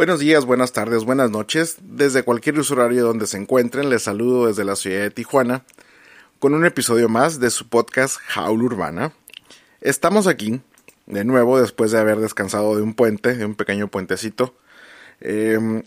[0.00, 1.76] Buenos días, buenas tardes, buenas noches.
[1.82, 5.62] Desde cualquier usuario donde se encuentren, les saludo desde la ciudad de Tijuana
[6.38, 9.12] con un episodio más de su podcast Jaula Urbana.
[9.82, 10.62] Estamos aquí
[11.04, 14.54] de nuevo después de haber descansado de un puente, de un pequeño puentecito,
[15.20, 15.82] em,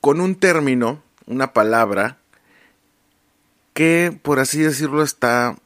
[0.00, 2.16] con un término, una palabra
[3.74, 5.58] que, por así decirlo, está,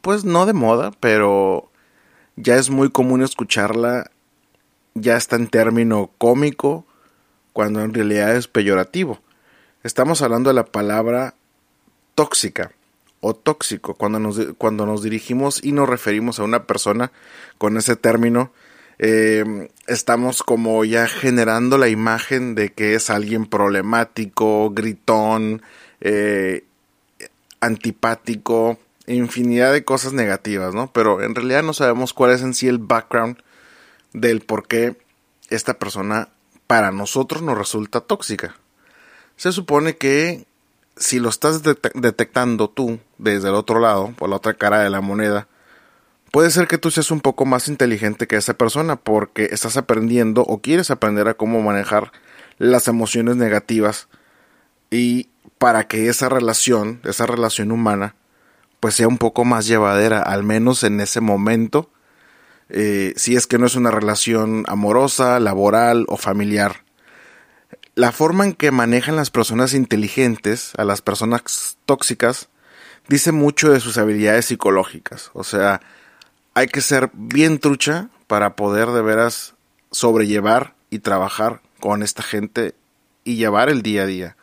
[0.00, 1.72] pues no de moda, pero
[2.36, 4.12] ya es muy común escucharla,
[4.94, 6.86] ya está en término cómico,
[7.52, 9.20] cuando en realidad es peyorativo.
[9.82, 11.34] Estamos hablando de la palabra
[12.14, 12.72] tóxica
[13.20, 17.12] o tóxico cuando nos, cuando nos dirigimos y nos referimos a una persona
[17.58, 18.52] con ese término.
[18.98, 25.62] Eh, estamos como ya generando la imagen de que es alguien problemático, gritón,
[26.00, 26.64] eh,
[27.60, 30.92] antipático, infinidad de cosas negativas, ¿no?
[30.92, 33.38] Pero en realidad no sabemos cuál es en sí el background
[34.12, 34.96] del por qué
[35.48, 36.28] esta persona
[36.72, 38.56] para nosotros nos resulta tóxica.
[39.36, 40.46] Se supone que
[40.96, 45.02] si lo estás detectando tú desde el otro lado, por la otra cara de la
[45.02, 45.48] moneda,
[46.30, 50.44] puede ser que tú seas un poco más inteligente que esa persona porque estás aprendiendo
[50.44, 52.10] o quieres aprender a cómo manejar
[52.56, 54.08] las emociones negativas
[54.90, 58.14] y para que esa relación, esa relación humana,
[58.80, 61.90] pues sea un poco más llevadera, al menos en ese momento
[62.74, 66.84] eh, si es que no es una relación amorosa, laboral o familiar.
[67.94, 72.48] La forma en que manejan las personas inteligentes a las personas tóxicas
[73.08, 75.30] dice mucho de sus habilidades psicológicas.
[75.34, 75.82] O sea,
[76.54, 79.54] hay que ser bien trucha para poder de veras
[79.90, 82.74] sobrellevar y trabajar con esta gente
[83.22, 84.36] y llevar el día a día.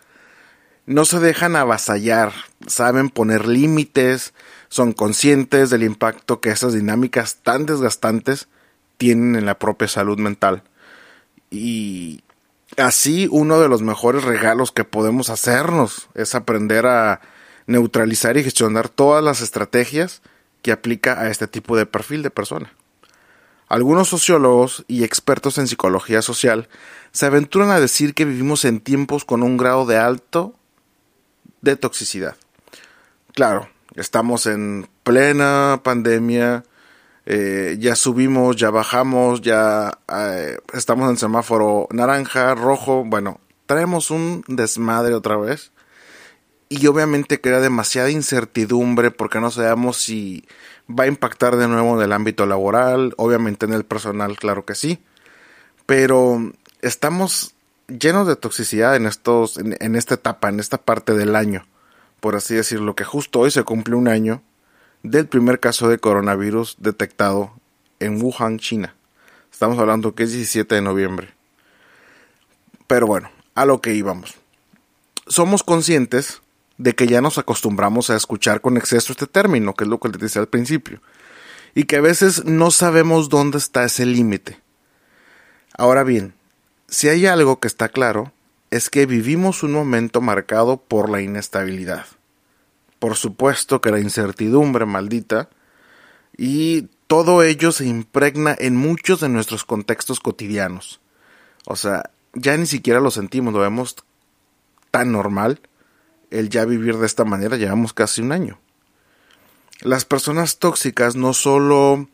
[0.90, 2.34] No se dejan avasallar,
[2.66, 4.34] saben poner límites,
[4.70, 8.48] son conscientes del impacto que esas dinámicas tan desgastantes
[8.98, 10.64] tienen en la propia salud mental.
[11.52, 12.24] Y
[12.76, 17.22] así uno de los mejores regalos que podemos hacernos es aprender a
[17.68, 20.24] neutralizar y gestionar todas las estrategias
[20.64, 22.74] que aplica a este tipo de perfil de persona.
[23.68, 26.68] Algunos sociólogos y expertos en psicología social
[27.12, 30.56] se aventuran a decir que vivimos en tiempos con un grado de alto
[31.62, 32.36] de toxicidad.
[33.34, 36.64] Claro, Estamos en plena pandemia,
[37.26, 44.44] eh, ya subimos, ya bajamos, ya eh, estamos en semáforo naranja, rojo, bueno, traemos un
[44.48, 45.72] desmadre otra vez.
[46.72, 50.46] Y obviamente crea demasiada incertidumbre porque no sabemos si
[50.88, 54.76] va a impactar de nuevo en el ámbito laboral, obviamente en el personal, claro que
[54.76, 55.00] sí.
[55.88, 57.56] Pero estamos
[57.90, 61.66] llenos de toxicidad en estos, en esta etapa, en esta parte del año
[62.20, 64.42] por así decirlo, que justo hoy se cumple un año
[65.04, 67.54] del primer caso de coronavirus detectado
[68.00, 68.96] en Wuhan, China.
[69.52, 71.34] Estamos hablando que es 17 de noviembre.
[72.88, 74.36] Pero bueno, a lo que íbamos.
[75.28, 76.42] Somos conscientes
[76.78, 80.10] de que ya nos acostumbramos a escuchar con exceso este término, que es lo que
[80.10, 81.02] les decía al principio,
[81.76, 84.60] y que a veces no sabemos dónde está ese límite.
[85.78, 86.34] Ahora bien,
[86.90, 88.32] si hay algo que está claro,
[88.72, 92.06] es que vivimos un momento marcado por la inestabilidad.
[93.00, 95.50] Por supuesto que la incertidumbre maldita
[96.38, 101.00] y todo ello se impregna en muchos de nuestros contextos cotidianos.
[101.66, 103.96] O sea, ya ni siquiera lo sentimos, lo vemos
[104.92, 105.62] tan normal
[106.32, 108.60] el ya vivir de esta manera, llevamos casi un año.
[109.82, 112.08] Las personas tóxicas no solo,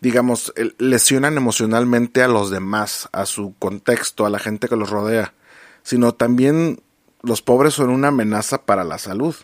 [0.00, 5.34] digamos, lesionan emocionalmente a los demás, a su contexto, a la gente que los rodea,
[5.82, 6.80] sino también
[7.22, 9.34] los pobres son una amenaza para la salud.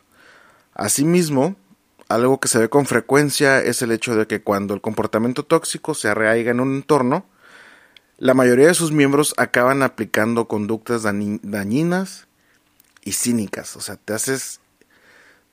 [0.75, 1.57] Asimismo,
[2.09, 5.95] algo que se ve con frecuencia es el hecho de que cuando el comportamiento tóxico
[5.95, 7.27] se arraiga en un entorno,
[8.19, 12.29] la mayoría de sus miembros acaban aplicando conductas dañinas
[13.03, 13.77] y cínicas.
[13.77, 14.61] O sea, te haces,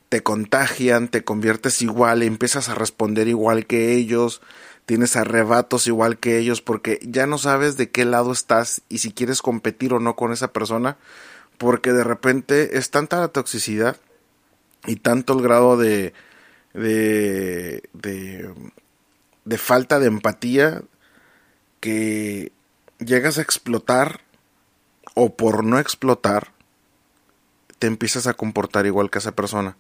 [0.10, 4.42] te contagian, te conviertes igual, empiezas a responder igual que ellos,
[4.92, 9.14] tienes arrebatos igual que ellos porque ya no sabes de qué lado estás y si
[9.14, 10.98] quieres competir o no con esa persona
[11.58, 13.96] porque de repente es tanta la toxicidad
[14.86, 16.14] y tanto el grado de
[16.74, 20.82] de, de, falta de empatía
[21.80, 22.52] que
[23.00, 24.20] llegas a explotar
[25.14, 26.52] o por no explotar
[27.80, 29.78] te empiezas a comportar igual que esa persona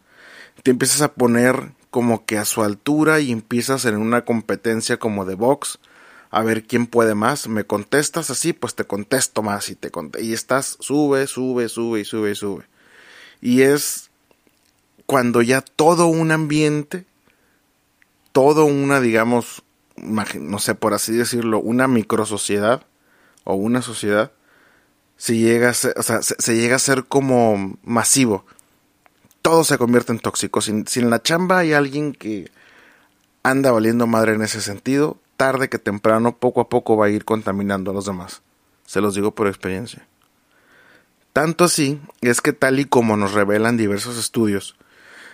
[0.63, 5.25] te empiezas a poner como que a su altura y empiezas en una competencia como
[5.25, 5.79] de box
[6.29, 7.47] a ver quién puede más.
[7.47, 12.05] Me contestas así, pues te contesto más y te y estás sube, sube, sube y
[12.05, 12.65] sube y sube.
[13.41, 14.09] Y es
[15.05, 17.05] cuando ya todo un ambiente,
[18.31, 19.63] todo una, digamos,
[19.97, 22.85] no sé por así decirlo, una microsociedad
[23.43, 24.31] o una sociedad
[25.17, 28.45] se llega a ser, o sea, se, llega a ser como masivo.
[29.41, 30.61] Todo se convierte en tóxico.
[30.61, 32.51] Si, en la chamba hay alguien que
[33.43, 37.25] anda valiendo madre en ese sentido, tarde que temprano, poco a poco va a ir
[37.25, 38.41] contaminando a los demás.
[38.85, 40.05] Se los digo por experiencia.
[41.33, 44.75] Tanto así es que tal y como nos revelan diversos estudios,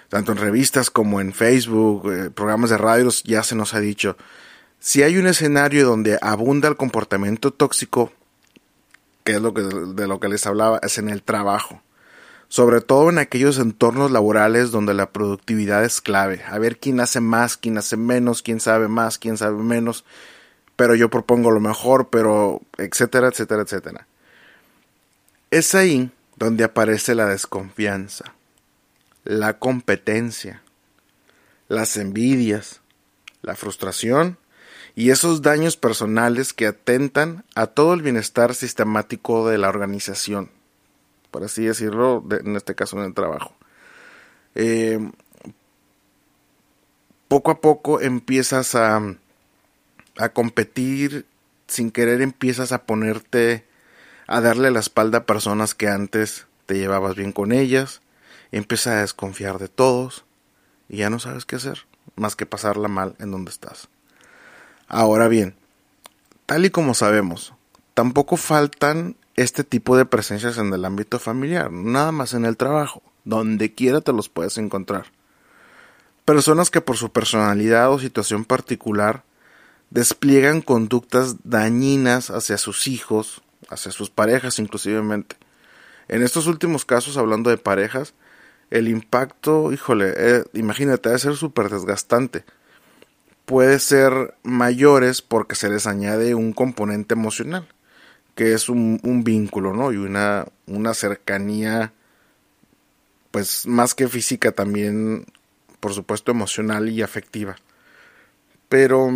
[0.10, 4.16] tanto en revistas como en Facebook, eh, programas de radio, ya se nos ha dicho,
[4.80, 8.14] si hay un escenario donde abunda el comportamiento tóxico,
[9.24, 11.82] que es lo que, de lo que les hablaba, es en el trabajo.
[12.50, 16.44] Sobre todo en aquellos entornos laborales donde la productividad es clave.
[16.48, 20.06] A ver quién hace más, quién hace menos, quién sabe más, quién sabe menos.
[20.76, 24.08] Pero yo propongo lo mejor, pero etcétera, etcétera, etcétera.
[25.52, 28.34] Es ahí donde aparece la desconfianza,
[29.24, 30.62] la competencia,
[31.68, 32.82] las envidias,
[33.42, 34.38] la frustración
[34.96, 40.50] y esos daños personales que atentan a todo el bienestar sistemático de la organización,
[41.32, 43.54] por así decirlo, en este caso en el trabajo.
[44.56, 45.00] Eh,
[47.28, 49.02] poco a poco empiezas a,
[50.18, 51.26] a competir,
[51.68, 53.66] sin querer empiezas a ponerte,
[54.28, 58.02] a darle la espalda a personas que antes te llevabas bien con ellas,
[58.52, 60.26] empiezas a desconfiar de todos
[60.90, 61.86] y ya no sabes qué hacer
[62.18, 63.88] más que pasarla mal en donde estás.
[64.88, 65.56] Ahora bien,
[66.46, 67.54] tal y como sabemos,
[67.94, 73.02] tampoco faltan este tipo de presencias en el ámbito familiar, nada más en el trabajo,
[73.24, 75.06] donde quiera te los puedes encontrar.
[76.26, 79.24] Personas que por su personalidad o situación particular
[79.90, 85.38] despliegan conductas dañinas hacia sus hijos, hacia sus parejas inclusivemente.
[86.10, 88.14] En estos últimos casos, hablando de parejas,
[88.72, 92.44] el impacto, híjole, eh, imagínate, debe ser súper desgastante
[93.48, 97.66] puede ser mayores porque se les añade un componente emocional,
[98.38, 99.92] que es un, vínculo, ¿no?
[99.92, 101.92] Y una, una cercanía,
[103.32, 105.26] pues más que física también,
[105.80, 107.56] por supuesto, emocional y afectiva.
[108.70, 109.10] Pero,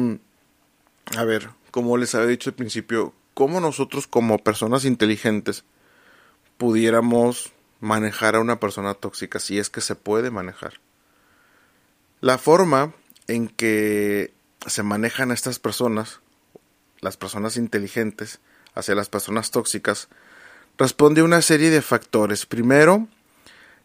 [1.15, 5.65] a ver, como les había dicho al principio, ¿cómo nosotros como personas inteligentes
[6.57, 10.79] pudiéramos manejar a una persona tóxica si es que se puede manejar?
[12.21, 12.95] La forma
[13.27, 14.33] en que
[14.65, 16.21] se manejan estas personas,
[17.01, 18.39] las personas inteligentes,
[18.75, 20.07] hacia las personas tóxicas,
[20.77, 22.45] responde a una serie de factores.
[22.45, 23.07] Primero,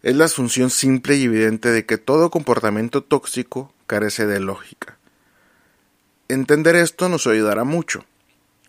[0.02, 4.98] es la asunción simple y evidente de que todo comportamiento tóxico carece de lógica.
[6.28, 8.04] Entender esto nos ayudará mucho.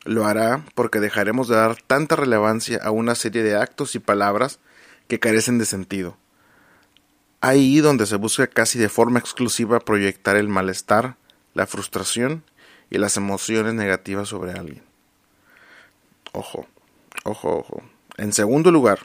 [0.04, 4.60] Lo hará porque dejaremos de dar tanta relevancia a una serie de actos y palabras
[5.08, 6.18] que carecen de sentido
[7.42, 11.18] ahí donde se busca casi de forma exclusiva proyectar el malestar,
[11.54, 12.44] la frustración
[12.90, 14.87] y las emociones negativas sobre alguien.
[16.33, 16.65] Ojo,
[17.24, 17.81] ojo, ojo.
[18.18, 19.00] En segundo lugar,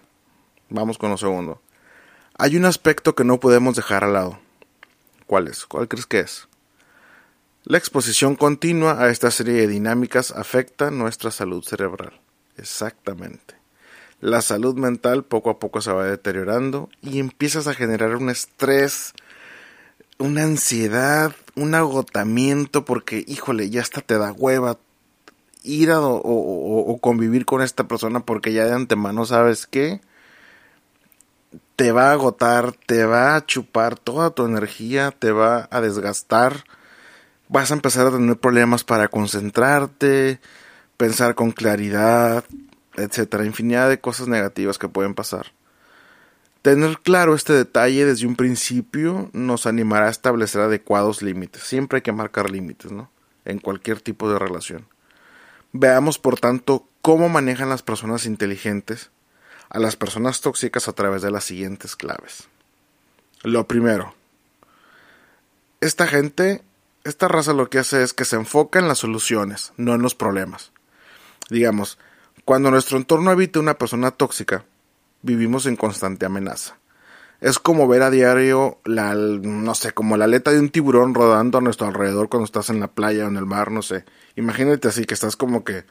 [0.69, 1.61] vamos con lo segundo.
[2.39, 4.39] Hay un aspecto que no podemos dejar al lado.
[5.27, 5.67] ¿Cuál es?
[5.67, 6.49] ¿Cuál crees que es?
[7.65, 12.21] La exposición continua a esta serie de dinámicas afecta nuestra salud cerebral.
[12.57, 13.63] Exactamente
[14.23, 19.15] la salud mental poco a poco se va deteriorando y empiezas a generar un estrés,
[20.17, 24.79] una ansiedad, un agotamiento porque, híjole, ya hasta te da hueva
[25.65, 30.01] ir a, o, convivir con esta persona porque ya de antemano sabes que
[31.77, 36.65] te va a agotar, te va a chupar toda tu energía, te va a desgastar,
[37.49, 40.41] vas a empezar a tener problemas para concentrarte,
[40.97, 42.45] pensar con claridad,
[42.95, 45.53] etcétera, infinidad de cosas negativas que pueden pasar.
[46.63, 51.65] Tener claro este detalle desde un principio nos animará a establecer adecuados límites.
[51.65, 53.11] Siempre hay que marcar límites, ¿no?
[53.45, 54.87] En cualquier tipo de relación.
[55.73, 59.11] Veamos, por tanto, cómo manejan las personas inteligentes
[59.71, 62.49] a las personas tóxicas a través de las siguientes claves.
[63.43, 64.15] Lo primero,
[65.81, 66.63] esta gente,
[67.05, 70.15] esta raza lo que hace es que se enfoca en las soluciones, no en los
[70.15, 70.73] problemas.
[71.49, 71.99] Digamos,
[72.45, 74.65] cuando nuestro entorno habita una persona tóxica,
[75.23, 76.77] vivimos en constante amenaza.
[77.43, 81.59] Es como ver a diario la, no sé, como la aleta de un tiburón rodando
[81.59, 84.05] a nuestro alrededor cuando estás en la playa o en el mar, no sé.
[84.37, 85.85] Imagínate así, que estás como que,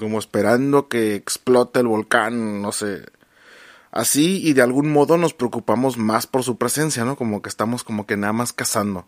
[0.00, 3.04] como esperando que explote el volcán, no sé.
[3.90, 7.16] Así y de algún modo nos preocupamos más por su presencia, ¿no?
[7.16, 9.06] Como que estamos como que nada más cazando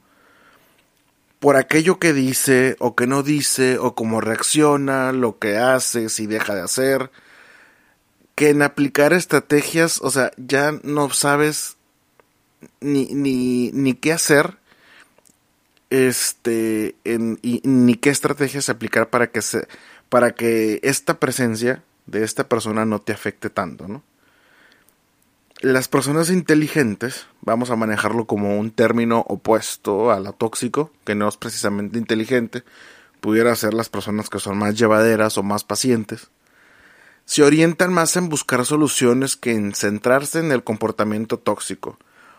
[1.40, 6.26] por aquello que dice o que no dice o cómo reacciona, lo que hace, si
[6.26, 7.10] deja de hacer,
[8.40, 11.76] que en aplicar estrategias, o sea, ya no sabes
[12.80, 14.56] ni, ni, ni qué hacer,
[15.90, 19.68] este, ni qué estrategias aplicar para que se,
[20.08, 24.02] para que esta presencia de esta persona no te afecte tanto, ¿no?
[25.60, 31.28] Las personas inteligentes, vamos a manejarlo como un término opuesto a la tóxico, que no
[31.28, 32.64] es precisamente inteligente,
[33.20, 36.30] pudiera ser las personas que son más llevaderas o más pacientes,
[37.30, 41.96] se orientan más en buscar soluciones que en centrarse en el comportamiento tóxico.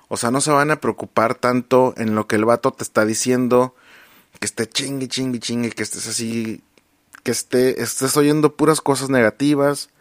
[0.10, 3.05] O sea, no se van a preocupar tanto en lo que el vato te está
[3.05, 3.74] diciendo,
[4.41, 6.62] que esté chingue, chingue, chingue, que estés así,
[7.24, 9.91] que esté, estés oyendo puras cosas negativas,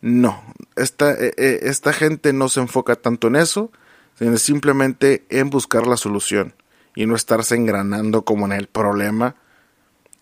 [0.00, 0.42] no,
[0.74, 3.70] esta, eh, eh, esta gente no se enfoca tanto en eso,
[4.18, 6.56] sino simplemente en buscar la solución
[6.96, 9.36] y no estarse engranando como en el problema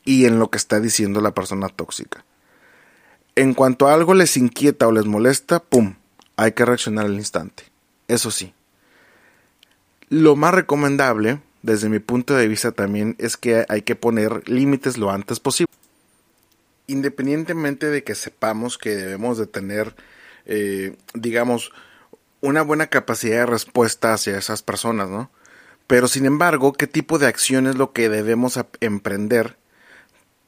[0.05, 2.27] y en lo que está diciendo la persona tóxica.
[3.35, 5.95] En cuanto a algo les inquieta o les molesta, ¡pum!
[6.37, 7.65] Hay que reaccionar al instante.
[8.09, 8.53] Eso sí.
[10.09, 14.99] Lo más recomendable, desde mi punto de vista también, es que hay que poner límites
[14.99, 15.73] lo antes posible
[16.87, 19.95] independientemente de que sepamos que debemos de tener,
[20.47, 21.73] eh, digamos,
[22.41, 25.31] una buena capacidad de respuesta hacia esas personas, ¿no?
[25.87, 29.57] Pero sin embargo, ¿qué tipo de acción es lo que debemos emprender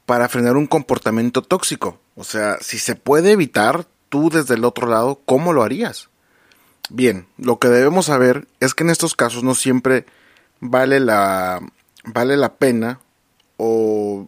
[0.05, 1.99] para frenar un comportamiento tóxico?
[2.15, 6.09] O sea, si se puede evitar, tú desde el otro lado, ¿cómo lo harías?
[6.89, 10.05] Bien, lo que debemos saber es que en estos casos no siempre
[10.59, 11.61] vale la,
[12.05, 12.99] vale la pena
[13.57, 14.27] o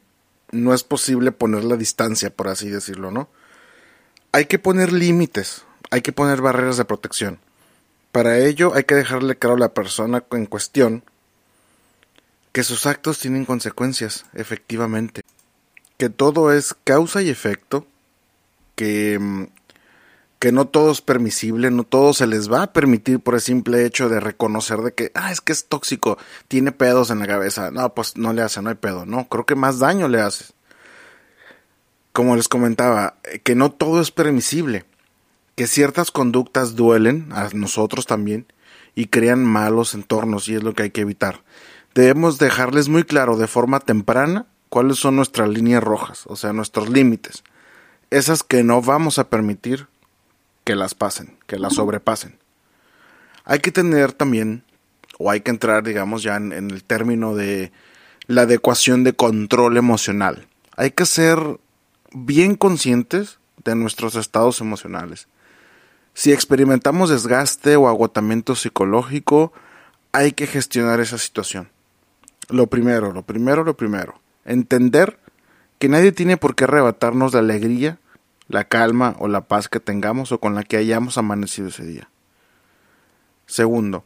[0.51, 3.29] no es posible poner la distancia, por así decirlo, ¿no?
[4.31, 7.39] Hay que poner límites, hay que poner barreras de protección.
[8.11, 11.03] Para ello hay que dejarle claro a la persona en cuestión
[12.51, 15.21] que sus actos tienen consecuencias, efectivamente.
[15.97, 17.85] Que todo es causa y efecto,
[18.75, 19.45] que mm,
[20.39, 23.85] que no todo es permisible, no todo se les va a permitir por el simple
[23.85, 27.71] hecho de reconocer de que, ah, es que es tóxico, tiene pedos en la cabeza.
[27.71, 29.05] No, pues no le hace, no hay pedo.
[29.05, 30.45] No, creo que más daño le hace.
[32.13, 34.85] Como les comentaba, eh, que no todo es permisible,
[35.55, 38.45] que ciertas conductas duelen a nosotros también
[38.93, 41.43] y crean malos entornos y es lo que hay que evitar.
[41.95, 46.89] Debemos dejarles muy claro de forma temprana cuáles son nuestras líneas rojas, o sea, nuestros
[46.89, 47.43] límites.
[48.09, 49.87] Esas que no vamos a permitir
[50.63, 52.37] que las pasen, que las sobrepasen.
[53.45, 54.63] Hay que tener también,
[55.17, 57.71] o hay que entrar, digamos, ya en, el término de
[58.27, 60.47] la adecuación de control emocional.
[60.75, 61.39] Hay que ser
[62.11, 65.27] bien conscientes de nuestros estados emocionales.
[66.13, 69.53] Si experimentamos desgaste o agotamiento psicológico,
[70.11, 71.69] hay que gestionar esa situación.
[72.49, 74.19] Lo primero, lo primero, lo primero.
[74.47, 75.19] Entender
[75.77, 77.99] que nadie tiene por qué arrebatarnos la alegría
[78.47, 82.09] la calma o la paz que tengamos o con la que hayamos amanecido ese día.
[83.45, 84.03] Segundo,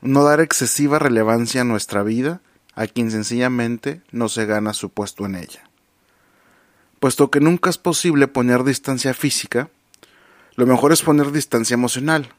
[0.00, 2.40] no dar excesiva relevancia a nuestra vida
[2.74, 5.68] a quien sencillamente no se gana su puesto en ella.
[7.00, 9.68] Puesto que nunca es posible poner distancia física,
[10.54, 12.32] lo mejor es poner distancia emocional,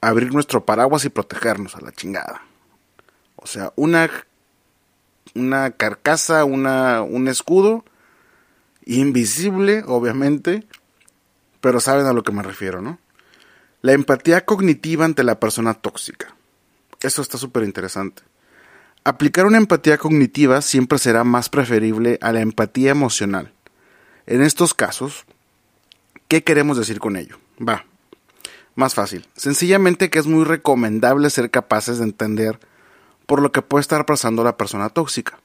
[0.00, 2.42] abrir nuestro paraguas y protegernos a la chingada.
[3.36, 4.10] O sea, una,
[5.34, 7.84] una carcasa, una, un escudo,
[8.86, 10.66] invisible, obviamente,
[11.60, 12.98] pero saben a lo que me refiero, ¿no?
[13.82, 16.34] La empatía cognitiva ante la persona tóxica.
[17.00, 18.22] Eso está súper interesante.
[19.04, 23.52] Aplicar una empatía cognitiva siempre será más preferible a la empatía emocional.
[24.26, 25.24] En estos casos,
[26.26, 27.38] ¿qué queremos decir con ello?
[27.66, 27.86] Va,
[28.74, 29.26] más fácil.
[29.36, 32.58] Sencillamente que es muy recomendable ser capaces de entender
[33.28, 35.38] por lo que puede estar pasando la persona tóxica.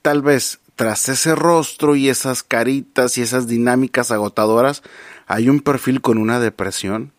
[0.00, 4.84] Tal vez tras ese rostro y esas caritas y esas dinámicas agotadoras
[5.26, 7.10] hay un perfil con una depresión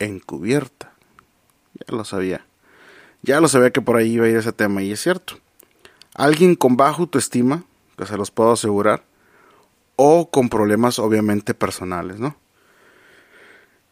[0.00, 0.92] encubierta.
[1.74, 2.44] Ya lo sabía.
[3.22, 5.38] Ya lo sabía que por ahí iba a ir ese tema y es cierto.
[6.14, 7.62] Alguien con baja autoestima,
[7.96, 9.04] que se los puedo asegurar,
[9.94, 12.36] o con problemas obviamente personales, ¿no?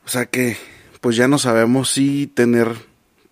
[0.05, 0.57] O sea que
[1.01, 2.75] pues ya no sabemos si tener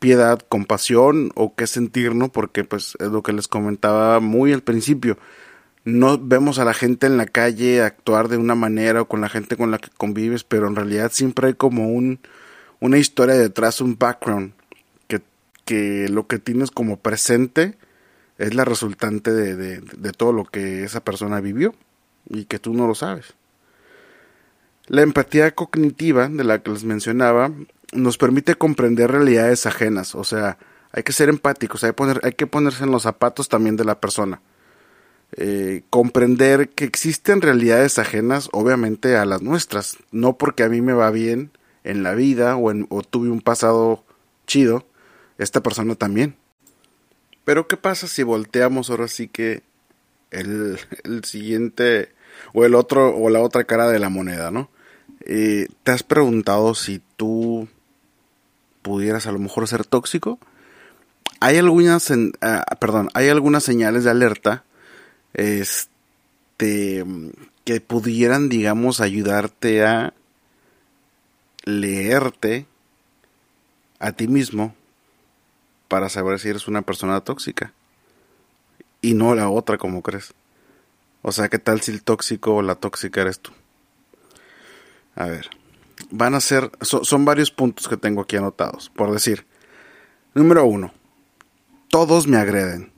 [0.03, 2.31] piedad, compasión o qué sentir, ¿no?
[2.31, 5.17] Porque pues es lo que les comentaba muy al principio
[5.85, 9.29] no vemos a la gente en la calle actuar de una manera o con la
[9.29, 12.21] gente con la que convives, pero en realidad siempre hay como un,
[12.81, 14.53] una historia detrás, un background,
[15.09, 15.23] que,
[15.65, 17.77] que lo que tienes como presente
[18.39, 21.75] es la resultante de, de, de todo lo que esa persona vivió
[22.29, 23.35] y que tú no lo sabes.
[24.87, 27.53] La empatía cognitiva de la que les mencionaba
[27.93, 30.59] nos permite comprender realidades ajenas, o sea,
[30.93, 31.93] hay que ser empáticos, hay,
[32.33, 34.43] que ponerse en los zapatos también de la persona
[35.37, 39.97] eh, comprender que existen realidades ajenas, obviamente, a las nuestras.
[40.11, 41.51] No porque a mí me va bien
[41.85, 44.05] en la vida o, en, o tuve un pasado
[44.47, 44.87] chido,
[45.39, 46.37] esta persona también.
[47.45, 49.63] Pero ¿qué pasa si volteamos ahora sí que
[50.31, 52.13] el, el siguiente
[52.53, 54.71] o el otro, o la otra cara de la moneda, ¿no?
[55.25, 57.69] Eh, ¿Te has preguntado si tú
[58.83, 60.39] pudieras a lo mejor ser tóxico?
[61.41, 64.65] Hay algunas, ah, perdón, hay algunas señales de alerta,
[65.35, 67.05] este,
[67.65, 70.15] que pudieran, digamos, ayudarte a
[71.65, 72.67] leerte
[73.99, 74.75] a ti mismo
[75.89, 77.73] para saber si eres una persona tóxica
[79.01, 80.35] y no la otra como crees.
[81.23, 83.53] O sea, ¿qué tal si el tóxico o la tóxica eres tú?
[85.15, 85.51] A ver,
[86.13, 88.91] van a ser, son varios puntos que tengo aquí anotados.
[88.95, 89.47] Por decir,
[90.35, 90.93] número uno,
[91.89, 92.93] todos me agreden.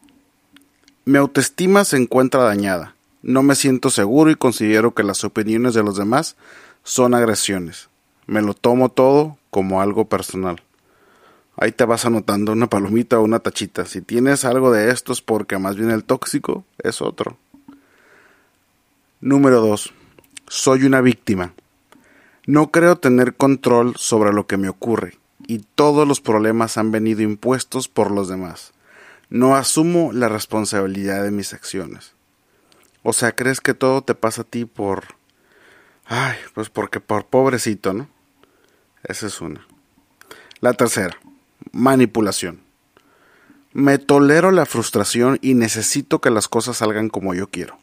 [1.05, 2.95] Mi autoestima se encuentra dañada.
[3.23, 6.37] No me siento seguro y considero que las opiniones de los demás
[6.83, 7.89] son agresiones.
[8.27, 10.63] Me lo tomo todo como algo personal.
[11.57, 13.87] Ahí te vas anotando una palomita o una tachita.
[13.87, 17.39] Si tienes algo de estos porque más bien el tóxico es otro.
[19.21, 19.93] Número 2.
[20.49, 21.55] Soy una víctima.
[22.47, 27.23] No creo tener control sobre lo que me ocurre y todos los problemas han venido
[27.23, 28.73] impuestos por los demás.
[29.31, 32.13] No asumo la responsabilidad de mis acciones.
[33.03, 35.05] O sea, crees que todo te pasa a ti por...
[36.05, 38.09] Ay, pues porque por pobrecito, ¿no?
[39.03, 39.67] Esa es una.
[40.61, 41.17] La tercera,
[41.73, 42.61] manipulación.
[43.73, 47.79] Me tolero la frustración y necesito que las cosas salgan como yo quiero.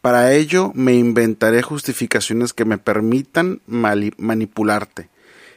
[0.00, 5.08] Para ello me inventaré justificaciones que me permitan manipularte.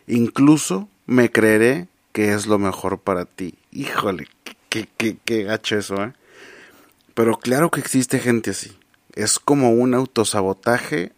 [0.07, 3.55] Incluso me creeré que es lo mejor para ti.
[3.71, 4.27] Híjole,
[4.69, 6.13] qué, qué, qué gacho eso, ¿eh?
[7.13, 8.77] Pero claro que existe gente así.
[9.13, 11.11] Es como un autosabotaje,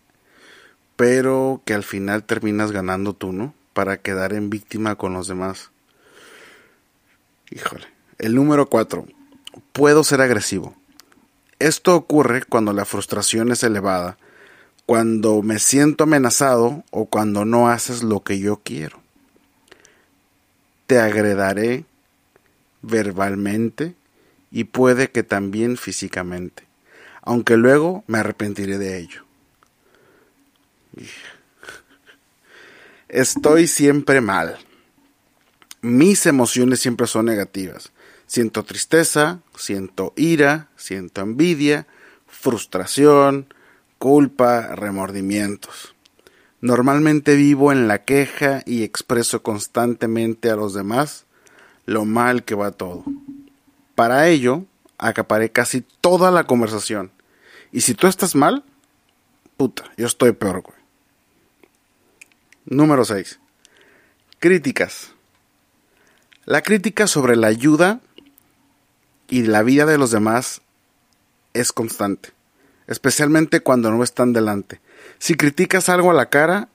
[0.95, 3.53] pero que al final terminas ganando tú, ¿no?
[3.73, 5.71] Para quedar en víctima con los demás.
[7.49, 7.87] Híjole.
[8.17, 9.05] El número cuatro.
[9.71, 10.75] Puedo ser agresivo.
[11.59, 14.17] Esto ocurre cuando la frustración es elevada,
[14.85, 19.01] cuando me siento amenazado o cuando no haces lo que yo quiero.
[20.85, 21.85] Te agredaré
[22.81, 23.95] verbalmente
[24.51, 26.63] y puede que también físicamente,
[27.21, 29.25] aunque luego me arrepentiré de ello.
[33.07, 34.57] Estoy siempre mal.
[35.81, 37.91] Mis emociones siempre son negativas.
[38.27, 41.87] Siento tristeza, siento ira, siento envidia,
[42.27, 43.53] frustración,
[43.97, 45.95] culpa, remordimientos.
[46.61, 51.25] Normalmente vivo en la queja y expreso constantemente a los demás
[51.85, 53.03] lo mal que va todo.
[53.93, 54.65] Para ello,
[54.97, 57.11] acaparé casi toda la conversación.
[57.71, 58.63] Y si tú estás mal,
[59.57, 60.77] puta, yo estoy peor, güey.
[62.65, 63.39] Número 6.
[64.39, 65.11] Críticas.
[66.45, 68.01] La crítica sobre la ayuda
[69.27, 70.61] y la vida de los demás
[71.53, 72.29] es constante,
[72.87, 74.81] especialmente cuando no están delante.
[75.19, 76.69] Si criticas algo a la cara,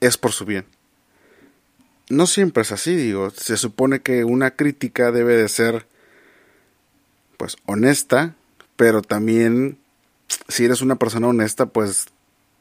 [0.00, 0.66] es por su bien.
[2.08, 5.86] No siempre es así, digo, se supone que una crítica debe de ser
[7.36, 8.34] pues honesta,
[8.76, 9.78] pero también
[10.48, 12.06] si eres una persona honesta, pues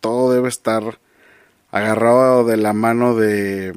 [0.02, 1.00] todo debe estar
[1.72, 3.74] agarrado de la mano de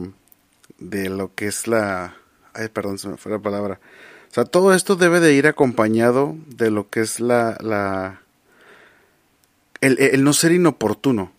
[0.79, 2.15] de lo que es la
[2.55, 3.81] ay, perdón, se me fue la palabra
[4.45, 7.57] todo esto debe de ir acompañado de lo que es la...
[7.61, 8.23] la
[9.81, 11.31] el, no ser inoportuno,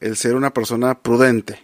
[0.00, 1.62] el ser una persona prudente.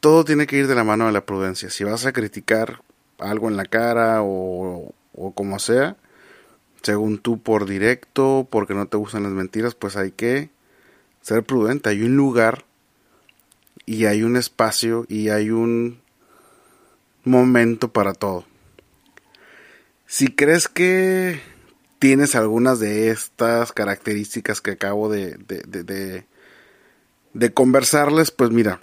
[0.00, 1.70] Todo tiene que ir de la mano de la prudencia.
[1.70, 2.82] Si vas a criticar
[3.18, 5.96] algo en la cara o, o como sea,
[6.82, 10.50] según tú por directo, porque no te gustan las mentiras, pues hay que
[11.22, 11.88] ser prudente.
[11.88, 12.66] Hay un lugar
[13.86, 16.00] y hay un espacio y hay un
[17.24, 18.44] momento para todo.
[20.06, 21.40] Si crees que
[21.98, 25.38] tienes algunas de estas características que acabo de,
[27.32, 28.80] de, conversarles, pues mira,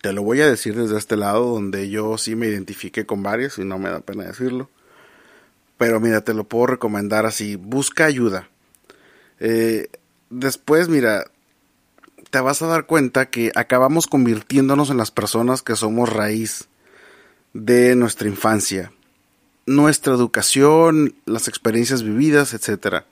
[0.00, 3.58] te lo voy a decir desde este lado donde yo sí me identifiqué con varios
[3.58, 4.70] y no me da pena decirlo.
[5.76, 8.48] Pero mira, te lo puedo recomendar así, busca ayuda.
[9.38, 9.88] Eh,
[10.30, 11.30] después, mira,
[12.30, 16.68] te vas a dar cuenta que acabamos convirtiéndonos en las personas que somos raíz
[17.52, 18.92] de nuestra infancia
[19.68, 23.04] nuestra educación, las experiencias vividas, etc.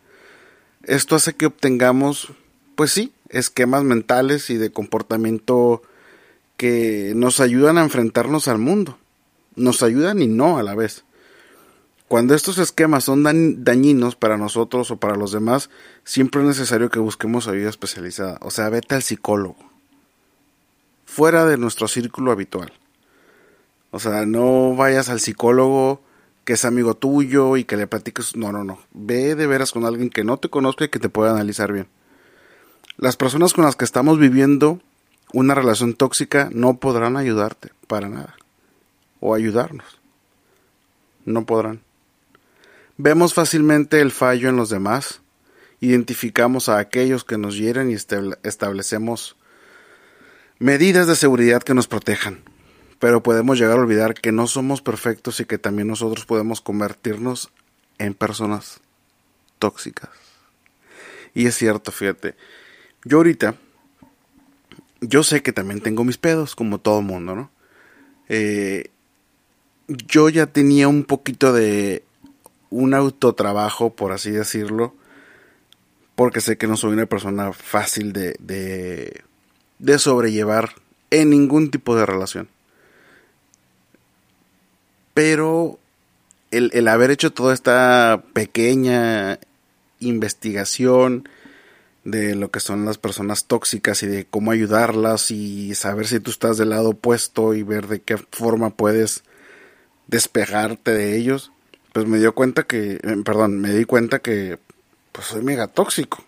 [0.83, 2.33] Esto hace que obtengamos,
[2.75, 5.83] pues sí, esquemas mentales y de comportamiento
[6.57, 8.99] que nos ayudan a enfrentarnos al mundo.
[9.55, 11.05] Nos ayudan y no a la vez.
[12.09, 13.25] Cuando estos esquemas son
[13.65, 15.71] dañinos para nosotros o para los demás,
[16.05, 18.39] siempre es necesario que busquemos ayuda especializada.
[18.43, 19.57] O sea, vete al psicólogo.
[21.05, 22.73] Fuera de nuestro círculo habitual.
[23.91, 26.01] O sea, no vayas al psicólogo
[26.47, 28.37] que es amigo tuyo y que le platiques.
[28.37, 28.79] No, no, no.
[28.93, 31.89] Ve de veras con alguien que no te conozca y que te pueda analizar bien.
[32.97, 34.81] Las personas con las que estamos viviendo
[35.33, 38.37] una relación tóxica no podrán ayudarte para nada.
[39.19, 40.01] O ayudarnos.
[41.25, 41.81] No podrán.
[42.97, 45.21] Vemos fácilmente el fallo en los demás,
[45.81, 49.37] identificamos a aquellos que nos hieren y establecemos
[50.61, 52.41] medidas de seguridad que nos protejan
[52.99, 57.51] pero podemos llegar a olvidar que no somos perfectos y que también nosotros podemos convertirnos
[57.99, 58.81] en personas
[59.59, 60.11] tóxicas.
[61.35, 62.35] Y es cierto, fíjate,
[63.05, 63.57] yo ahorita,
[65.01, 67.51] yo sé que también tengo mis pedos, como todo mundo, ¿no?
[68.29, 68.91] Eh,
[69.89, 72.03] yo ya tenía un poquito de
[72.71, 74.95] un autotrabajo, por así decirlo,
[76.15, 79.23] porque sé que no soy una persona fácil de, de,
[79.79, 80.75] de sobrellevar
[81.11, 82.49] en ningún tipo de relación
[85.17, 85.79] pero
[86.51, 89.39] el, haber hecho toda esta pequeña
[89.99, 91.27] investigación
[92.05, 96.31] de lo que son las personas tóxicas y de cómo ayudarlas y saber si tú
[96.31, 99.25] estás del lado opuesto y ver de qué forma puedes
[100.07, 101.51] despejarte de ellos,
[101.95, 104.59] pues me dio cuenta que, eh, perdón, me di cuenta que
[105.13, 106.27] pues soy mega tóxico.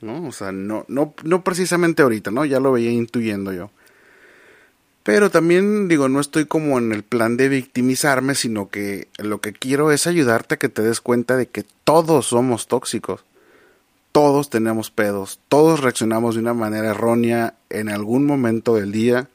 [0.00, 0.26] ¿No?
[0.26, 2.46] O sea, no, no, no precisamente ahorita, ¿no?
[2.46, 3.70] Ya lo veía intuyendo yo.
[5.02, 9.52] Pero también digo, no estoy como en el plan de victimizarme, sino que lo que
[9.52, 13.24] quiero es ayudarte a que te des cuenta de que todos somos tóxicos.
[14.12, 19.28] Todos tenemos pedos, todos reaccionamos de una manera errónea en algún momento del día.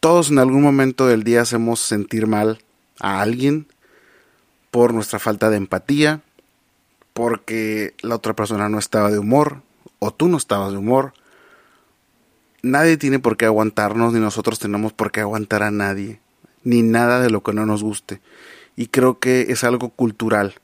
[0.00, 2.58] Todos en algún momento del día hacemos sentir mal
[3.00, 3.66] a alguien
[4.70, 6.20] por nuestra falta de empatía,
[7.14, 9.62] porque la otra persona no estaba de humor
[9.98, 11.14] o tú no estabas de humor
[12.62, 16.20] nadie tiene por qué aguantarnos, ni nosotros tenemos por qué aguantar a nadie,
[16.64, 18.20] ni nada de lo que no nos guste.
[18.76, 20.54] Y creo que es algo cultural.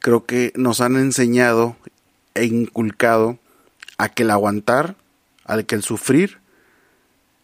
[0.00, 1.76] Creo que nos han enseñado
[2.34, 3.38] e inculcado
[3.96, 4.96] a que el aguantar,
[5.44, 6.38] al que el sufrir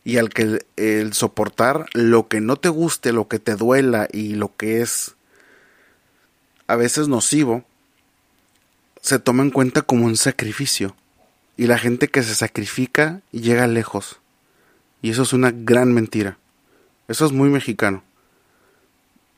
[0.04, 4.34] y al que el, soportar lo que no te guste, lo que te duela y
[4.34, 5.14] lo que es
[6.66, 7.64] a veces nocivo,
[9.00, 10.94] se toma en cuenta como un sacrificio.
[11.56, 14.20] Y la gente que se sacrifica llega lejos.
[15.02, 16.38] Y eso es una gran mentira.
[17.08, 18.02] Eso es muy mexicano.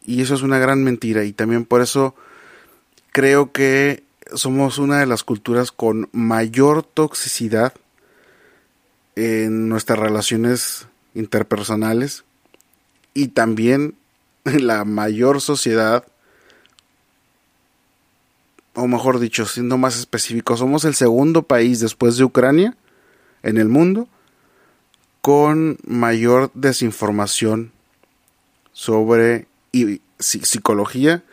[0.05, 1.25] Y eso es una gran mentira.
[1.25, 2.15] Y también por eso
[3.13, 7.75] creo que somos una de las culturas con mayor toxicidad
[9.15, 12.25] en nuestras relaciones interpersonales
[13.15, 13.95] y también
[14.45, 16.05] la mayor sociedad
[18.77, 22.77] o mejor dicho, siendo más específico, somos el segundo país después de Ucrania
[23.43, 24.09] en el mundo
[25.23, 27.73] con mayor desinformación
[28.73, 29.49] sobre
[30.19, 31.25] psicología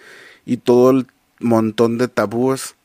[0.45, 1.08] y todo el
[1.39, 2.75] montón de tabúes,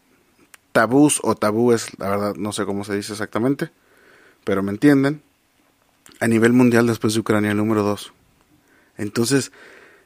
[0.73, 3.71] tabús o tabúes, la verdad no sé cómo se dice exactamente,
[4.45, 5.23] pero me entienden,
[6.21, 8.13] a nivel mundial después de Ucrania, el número dos.
[8.97, 9.53] Entonces,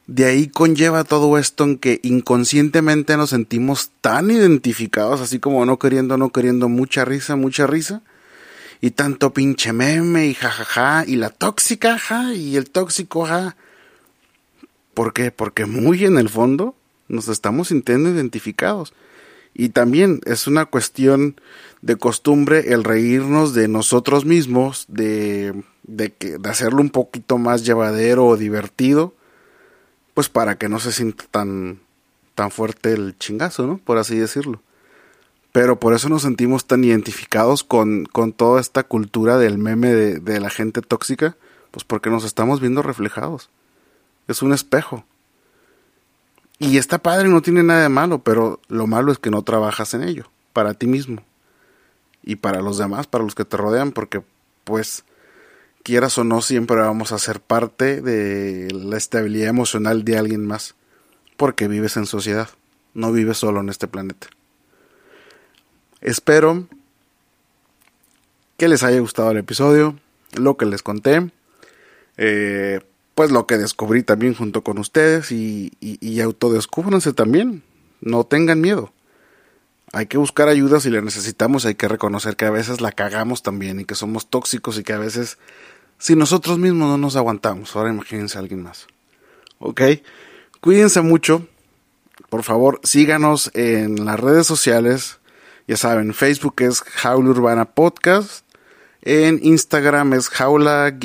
[0.07, 5.79] de ahí conlleva todo esto en que inconscientemente nos sentimos tan identificados, así como no
[5.79, 8.01] queriendo, no queriendo, mucha risa, mucha risa.
[8.81, 13.55] Y tanto pinche meme y jajaja, y la tóxica, ja, y el tóxico, ja.
[14.93, 15.31] ¿Por qué?
[15.31, 16.75] Porque muy en el fondo
[17.07, 18.93] nos estamos sintiendo identificados.
[19.53, 21.39] Y también es una cuestión
[21.81, 27.63] de costumbre el reírnos de nosotros mismos, de, de, que, de hacerlo un poquito más
[27.65, 29.13] llevadero o divertido
[30.13, 31.79] pues para que no se sienta tan,
[32.35, 33.77] tan fuerte el chingazo, ¿no?
[33.77, 34.61] Por así decirlo.
[35.51, 40.19] Pero por eso nos sentimos tan identificados con, con toda esta cultura del meme de,
[40.19, 41.35] de la gente tóxica,
[41.71, 43.49] pues porque nos estamos viendo reflejados.
[44.27, 45.05] Es un espejo.
[46.59, 49.93] Y está padre, no tiene nada de malo, pero lo malo es que no trabajas
[49.93, 51.23] en ello, para ti mismo.
[52.23, 54.23] Y para los demás, para los que te rodean, porque
[54.63, 55.03] pues
[55.83, 60.75] quieras o no, siempre vamos a ser parte de la estabilidad emocional de alguien más,
[61.37, 62.49] porque vives en sociedad,
[62.93, 64.27] no vives solo en este planeta.
[66.01, 66.67] Espero
[68.57, 69.99] que les haya gustado el episodio,
[70.33, 71.31] lo que les conté,
[72.17, 72.81] eh,
[73.15, 77.63] pues lo que descubrí también junto con ustedes y, y, autodescúbranse también,
[78.01, 78.91] no tengan miedo.
[79.91, 83.43] Hay que buscar ayuda si la necesitamos, hay que reconocer que a veces la cagamos
[83.43, 85.37] también y que somos tóxicos y que a veces
[86.03, 88.87] si nosotros mismos no nos aguantamos, ahora imagínense a alguien más.
[89.59, 89.81] ¿Ok?
[90.59, 91.47] Cuídense mucho.
[92.29, 95.19] Por favor, síganos en las redes sociales.
[95.65, 98.45] Ya saben, Facebook es Jaula Urbana Podcast.
[99.01, 100.97] En Instagram es jaula-urbana.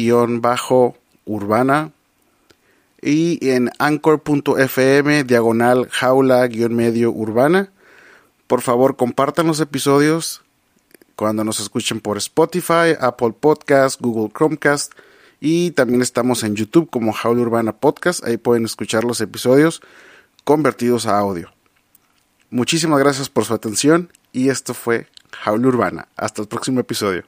[3.00, 7.70] y en anchor.fm diagonal jaula-medio urbana.
[8.48, 10.42] Por favor, compartan los episodios
[11.18, 14.92] cuando nos escuchen por Spotify, Apple Podcast, Google Chromecast
[15.40, 18.24] y también estamos en YouTube como Jaula Urbana Podcast.
[18.24, 19.82] Ahí pueden escuchar los episodios
[20.44, 21.52] convertidos a audio.
[22.50, 26.06] Muchísimas gracias por su atención y esto fue Jaula Urbana.
[26.16, 27.24] Hasta el próximo episodio.